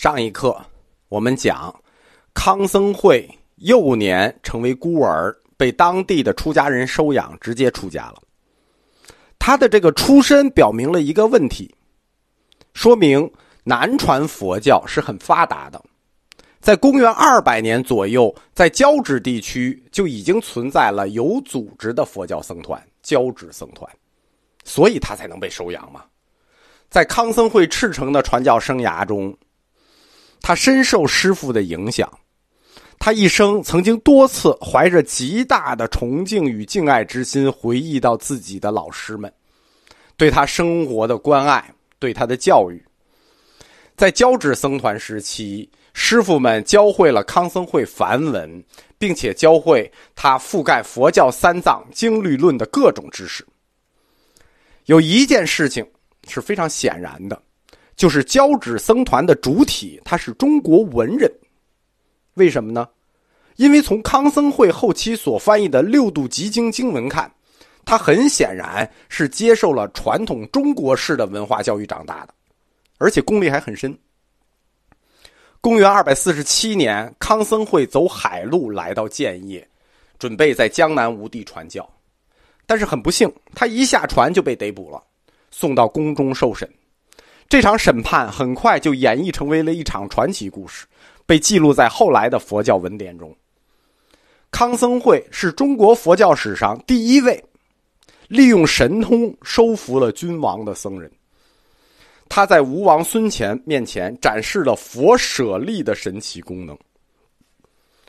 [0.00, 0.56] 上一课
[1.08, 1.74] 我们讲，
[2.32, 8.22] 康僧会幼年成为孤儿，被当地的出家人收养，直接出家了。
[9.40, 11.74] 他的这个出身表明了一个问题，
[12.74, 13.28] 说明
[13.64, 15.84] 南传佛教是很发达的。
[16.60, 23.90] 在公元二百年左右，在交趾地区就已经存在了有组织的佛教僧团——交趾僧团，
[24.62, 26.04] 所以他才能被收养嘛。
[26.88, 29.36] 在康僧会赤诚的传教生涯中，
[30.40, 32.10] 他深受师傅的影响，
[32.98, 39.32] 他一生曾经多次怀着极大的崇敬与敬爱之心，回忆到自己的老师们
[40.16, 42.82] 对他生活的关爱，对他的教育。
[43.96, 48.64] 在交趾僧团时期，师傅们教会了康僧会梵文，
[48.96, 53.44] 并且教会他覆盖佛教三藏经律论的各种知识。
[54.86, 55.84] 有一件事情
[56.28, 57.42] 是非常显然的。
[57.98, 61.28] 就是交趾僧团的主体，他是中国文人，
[62.34, 62.88] 为什么呢？
[63.56, 67.28] 因为从康僧会后期所翻译的六度集经经文看，
[67.84, 72.32] 他很显然是接受了传统中国式的文化教育长大的，
[72.98, 73.98] 而且功力还很深。
[75.60, 79.68] 公元二百四十七年，康僧会走海路来到建业，
[80.20, 81.86] 准备在江南无地传教，
[82.64, 85.02] 但是很不幸，他一下船就被逮捕了，
[85.50, 86.72] 送到宫中受审。
[87.48, 90.86] 这场审判很快就演绎成为了一场传奇故事，
[91.24, 93.34] 被记录在后来的佛教文典中。
[94.50, 97.42] 康僧会是中国佛教史上第一位
[98.28, 101.10] 利用神通收服了君王的僧人。
[102.28, 106.76] 他在吴王孙乾面前展示了佛舍利的神奇功能。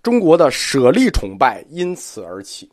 [0.00, 2.70] 中国的舍利崇拜因此而起。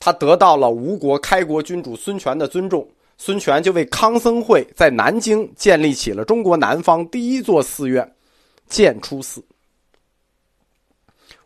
[0.00, 2.88] 他得到了吴国开国君主孙权的尊重。
[3.18, 8.14] 孙权就为康僧会在南京建立起了中国南方第一座寺院——
[8.68, 9.42] 建初寺。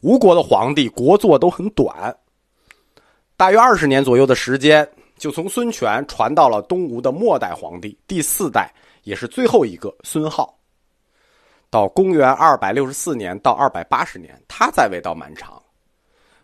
[0.01, 2.17] 吴国的皇帝国祚都很短，
[3.37, 8.73] 大约二十年左右的时间，就从孙权传到了东吴的末代皇帝第四代，
[9.05, 10.59] 也是最后一个孙浩。
[11.69, 15.63] 到公元二百六十四年到二百八十年，他在位到蛮长。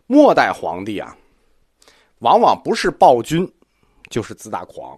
[0.07, 1.17] 末代皇帝啊，
[2.21, 3.51] 往往不是暴君，
[4.09, 4.97] 就是自大狂。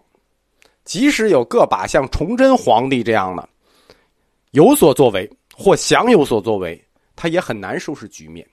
[0.89, 3.47] 即使有个把像崇祯皇帝这样的
[4.53, 6.83] 有所作为或想有所作为，
[7.15, 8.49] 他也很难收拾局面。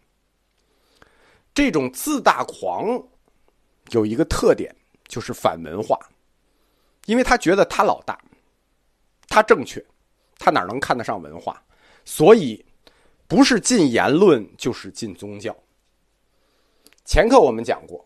[1.54, 3.02] 这种自大狂
[3.92, 4.76] 有一个特点，
[5.08, 5.98] 就是反文化，
[7.06, 8.22] 因为他觉得他老大，
[9.30, 9.82] 他正确，
[10.38, 11.64] 他哪能看得上文化？
[12.04, 12.64] 所以
[13.30, 15.56] 不是禁言论，就是禁宗教。
[17.06, 18.06] 前课我们讲过。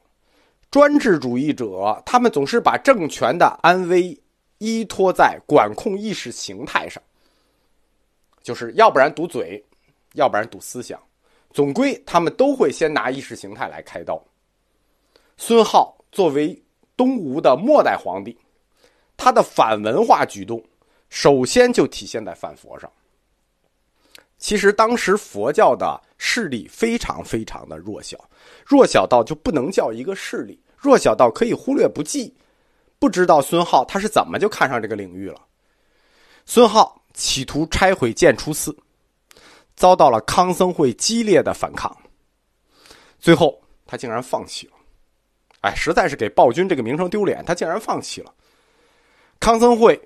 [0.71, 4.15] 专制主义者，他们总是把政权的安危
[4.59, 7.01] 依托在管控意识形态上，
[8.43, 9.63] 就是要不然堵嘴，
[10.13, 11.01] 要不然堵思想，
[11.51, 14.21] 总归他们都会先拿意识形态来开刀。
[15.37, 16.61] 孙浩作为
[16.95, 18.37] 东吴的末代皇帝，
[19.17, 20.63] 他的反文化举动，
[21.09, 22.91] 首先就体现在反佛上。
[24.39, 28.17] 其实当时佛教的势力非常非常的弱小，
[28.65, 32.33] 弱小到就不能叫一个势力，弱小到可以忽略不计。
[32.97, 35.41] 不知道孙浩他是怎么就看上这个领域了。
[36.45, 38.75] 孙浩企图拆毁建初寺，
[39.75, 41.95] 遭到了康僧会激烈的反抗，
[43.19, 44.73] 最后他竟然放弃了。
[45.61, 48.33] 哎，实在是给暴君这个名声丢脸，他竟然放弃了。
[49.39, 49.99] 康僧会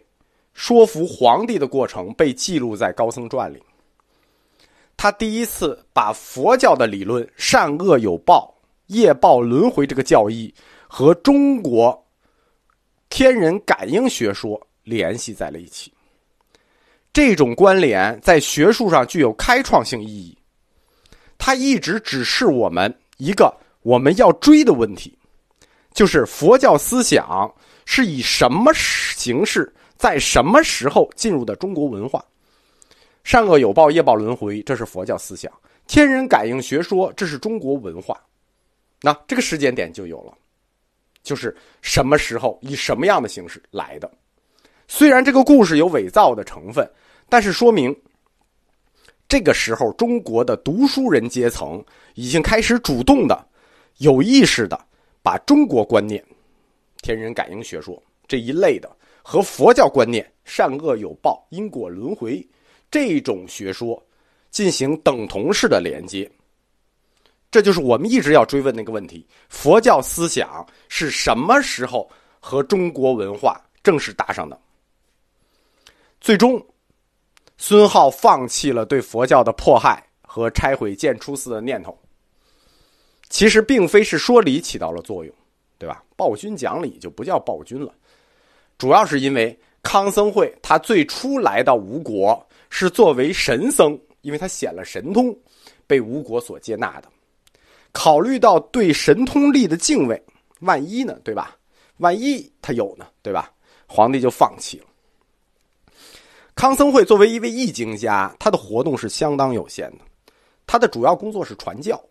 [0.53, 3.61] 说服皇帝的过程被记录在《高僧传》里。
[4.95, 8.53] 他第一次把佛教的理论“善恶有报、
[8.87, 10.53] 业报轮回”这个教义
[10.87, 12.07] 和中国
[13.09, 15.91] 天人感应学说联系在了一起。
[17.11, 20.37] 这种关联在学术上具有开创性意义。
[21.37, 25.17] 它一直指示我们一个我们要追的问题，
[25.93, 27.53] 就是佛教思想
[27.85, 32.23] 是以什么形式，在什么时候进入的中国文化。
[33.23, 35.49] 善恶有报，业报轮回，这是佛教思想；
[35.87, 38.21] 天人感应学说，这是中国文化。
[39.01, 40.33] 那这个时间点就有了，
[41.23, 44.11] 就是什么时候以什么样的形式来的？
[44.87, 46.87] 虽然这个故事有伪造的成分，
[47.29, 47.95] 但是说明
[49.27, 51.83] 这个时候中国的读书人阶层
[52.15, 53.47] 已经开始主动的、
[53.99, 54.79] 有意识的
[55.21, 56.23] 把中国观念、
[57.01, 58.93] 天人感应学说这一类的
[59.23, 62.45] 和佛教观念“善恶有报，因果轮回”。
[62.93, 63.99] 这种学说
[64.51, 66.29] 进行等同式的连接，
[67.49, 72.07] 这就是我们一直要追问那个问题：佛教思想是什么时候
[72.39, 74.55] 和中国文化正式搭上的？
[76.21, 76.63] 最终，
[77.57, 81.97] 孙浩放弃了对佛教的迫害和拆毁建初寺的念头。
[83.27, 85.33] 其实并非是说理起到了作用，
[85.79, 86.03] 对吧？
[86.15, 87.91] 暴君讲理就不叫暴君了，
[88.77, 95.31] 主要是因为康僧会他最初来到吴国是作为神僧，因为他显了神通，
[95.85, 97.07] 被吴国所接纳的。
[97.91, 100.19] 考虑到对神通力的敬畏，
[100.61, 101.55] 万一呢，对吧？
[101.97, 103.53] 万一他有呢，对吧？
[103.85, 104.85] 皇帝就放弃了。
[106.55, 109.99] 康僧会作为一位易经家，他的活动是相当有限的。
[110.65, 112.03] 他的主要工作是传教，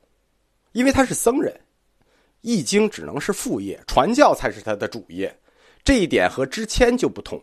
[0.70, 1.60] 因为他是僧人，
[2.42, 5.36] 易经只能是副业，传教才是他的主业。
[5.82, 7.42] 这一点和知谦就不同。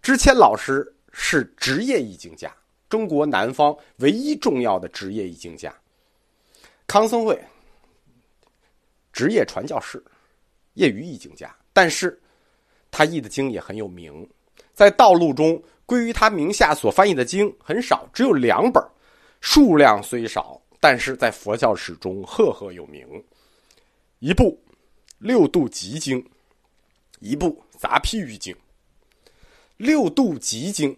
[0.00, 2.54] 知谦老师是职业易经家，
[2.88, 5.74] 中国南方唯一重要的职业易经家。
[6.86, 7.40] 康僧会
[9.12, 10.02] 职业传教士，
[10.74, 12.20] 业余易经家，但是
[12.90, 14.28] 他译的经也很有名，
[14.72, 15.62] 在道路中。
[15.86, 18.80] 归于他名下所翻译的经很少，只有两本，
[19.40, 23.04] 数量虽少，但是在佛教史中赫赫有名。
[24.20, 24.56] 一部
[25.18, 26.22] 《六度集经》，
[27.18, 28.54] 一部《杂譬喻经》。
[29.80, 30.92] 《六度集经》，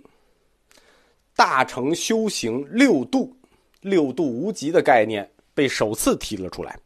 [1.37, 3.37] 大乘修行六度，
[3.81, 6.77] 六度无极的概念被首次提了出来。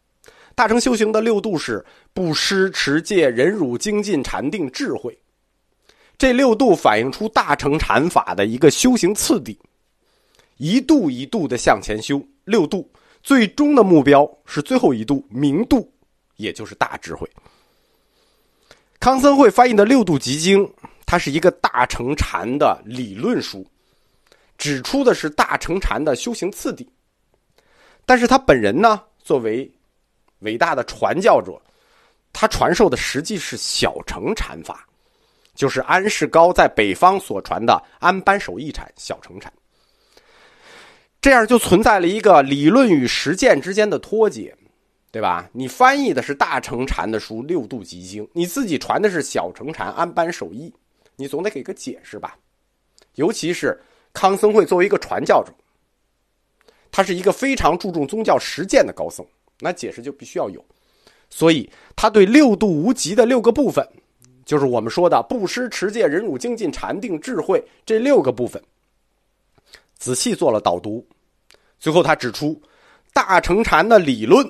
[0.55, 1.83] 大乘修行的六度是
[2.13, 5.19] 布施、持戒、忍辱、精进、禅定、智慧。
[6.19, 9.59] 这六度反映出大乘禅法的一个修行次第，
[10.59, 12.23] 一度一度的向前修。
[12.45, 12.91] 六度
[13.23, 15.91] 最终的目标是最后一度明度，
[16.37, 17.27] 也就是大智慧。
[19.01, 20.67] 康僧会翻译的《六度集经》，
[21.07, 23.67] 它是一个大乘禅的理论书，
[24.59, 26.87] 指出的是大乘禅的修行次第。
[28.05, 29.71] 但是他本人呢，作为
[30.41, 31.59] 伟大的传教者，
[32.33, 34.87] 他传授的实际是小乘禅法。
[35.55, 39.51] 就是安世高在北方所传的安般守义禅、小乘禅，
[41.19, 44.55] 这样就存在了一个理论与实践之间的脱节，
[45.11, 45.49] 对吧？
[45.55, 50.71] 你翻译的是大乘禅的书《六度集经》，你自己传的是小乘禅安般守义，
[51.17, 52.39] 你总得给个解释吧？
[53.15, 53.79] 尤其是
[54.13, 55.53] 康僧会作为一个传教者，
[56.93, 59.27] 他是一个非常注重宗教实践的高僧，
[59.59, 60.65] 那解释就必须要有，
[61.31, 63.87] 所以他对六度无极的六个部分。
[64.45, 68.63] 就是我们说的布施、持戒、忍辱、精进、禅定、智慧这六个部分，
[69.99, 71.05] 仔细做了导读，
[71.81, 72.61] 最后他指出，
[73.13, 74.49] 大乘禅的理论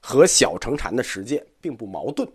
[0.00, 2.28] 和小乘禅的实践并不矛盾，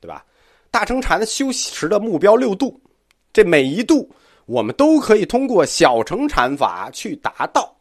[0.00, 0.24] 对吧？
[0.70, 2.80] 大乘禅的修持的目标六度，
[3.32, 4.08] 这每一度
[4.46, 7.76] 我们都可以通过小乘禅法去达到，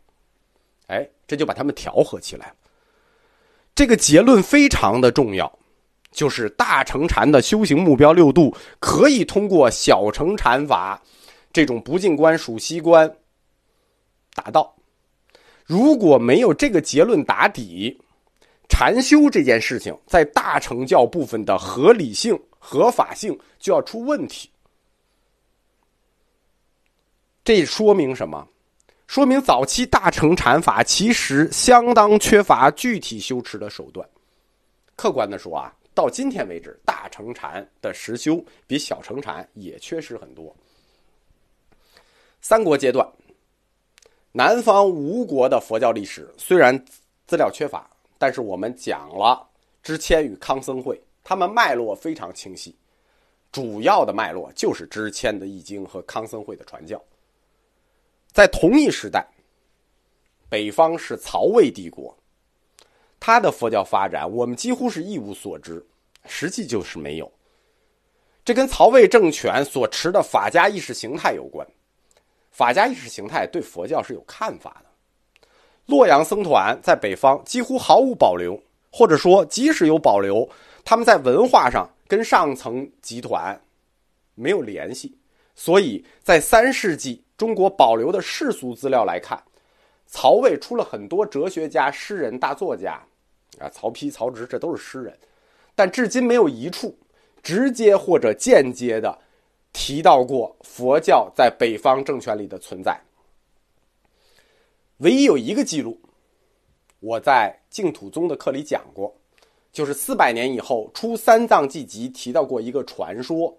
[0.87, 2.53] 哎，这就把它们调和起来。
[3.75, 5.51] 这个结论非常的重要。
[6.09, 10.99] 就是大乘禅的修行目标六度，可以通过小乘禅法
[11.53, 13.13] 这种不净观、属息观
[14.33, 14.73] 达到。
[15.63, 17.95] 如果没有这个结论打底，
[18.67, 24.49] 禅修这件事情在大乘教部分的合理性、合法性就要出问题。
[27.45, 28.45] 这说明什么？
[29.07, 34.05] 说明早期大乘禅法其实相当缺乏具体修持的手段。
[34.97, 35.73] 客观的说啊。
[35.93, 40.55] 到今天为止，大乘禅的实修比小乘禅也缺失很多。
[42.39, 43.09] 三国阶段，
[44.31, 46.85] 南方吴国的佛教历史虽然
[47.25, 49.43] 资料缺乏，但是我们讲了
[49.81, 52.73] 知谦与康僧会，他们脉络非常清晰。
[53.51, 57.03] 主要的脉络就是知谦的易经和康僧会的传教。
[58.31, 59.27] 在同一时代，
[60.47, 62.17] 北方是曹魏帝国。
[63.19, 65.85] 他的佛教发展，我们几乎是一无所知，
[66.25, 67.29] 实际就是没有。
[68.45, 71.67] 这跟曹魏政权所持的法家意识形态有关。
[72.51, 75.49] 法家意识形态对佛教是有看法的。
[75.87, 78.57] 洛阳僧团在北方几乎毫无保留，
[78.93, 80.47] 或者说即使有保留，
[80.89, 83.61] 他们在文化上跟上层集团
[84.35, 85.17] 没有联系。
[85.53, 89.43] 所以在三世纪中国保留的世俗资料来看。
[90.09, 92.93] 曹魏出了很多哲学家、诗人、大作家，
[93.59, 95.19] 啊，曹丕、曹植这都是诗人，
[95.75, 96.97] 但至今没有一处
[97.43, 99.19] 直接或者间接的
[99.73, 102.97] 提到过佛教在北方政权里的存在。
[104.99, 105.99] 唯一有一个记录，
[107.01, 109.13] 我在净土宗的课里讲过，
[109.77, 113.55] 就是四百年以后出《三藏记集》提到过一个传说，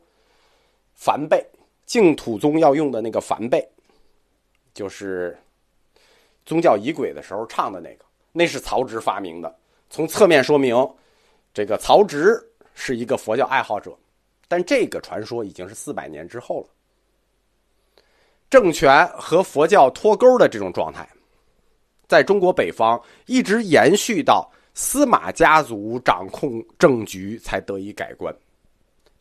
[0.97, 1.47] 梵呗，
[1.87, 3.65] 净土宗要用的那个梵呗，
[4.75, 5.39] 就是。
[6.45, 9.55] 宗教仪轨的时候唱的那个，那是曹植发明的。
[9.91, 10.75] 从侧面说明，
[11.55, 12.37] 这个曹植
[12.75, 13.97] 是一个佛教爱好者。
[14.49, 16.69] 但这个传说已经是四百年之后了。
[18.51, 21.09] 政权和佛教脱钩的这种状态，
[22.09, 28.33] 在中国北方一直延续到司马家族掌控政局才得以改观。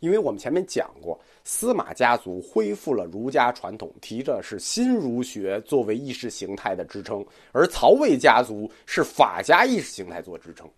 [0.01, 10.69] 因为我们前面讲过，司马家族恢复了儒家传统，提着是新儒学作为意识形态的支撑，而曹魏家族是法家意识形态做支撑。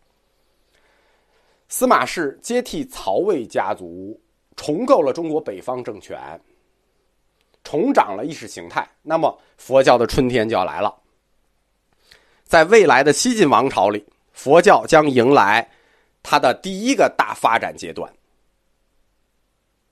[1.68, 4.18] 司马氏接替曹魏家族，
[4.56, 6.18] 重构了中国北方政权，
[7.66, 8.90] 重掌了意识形态。
[9.02, 10.96] 那么，佛教的春天就要来了。
[12.46, 14.02] 在未来的西晋王朝里，
[14.40, 15.70] 佛教将迎来
[16.24, 18.10] 它的第一个大发展阶段。